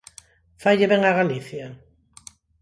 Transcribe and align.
¿Faille 0.63 0.87
ben 0.91 1.01
a 1.05 1.15
Galicia? 1.19 1.65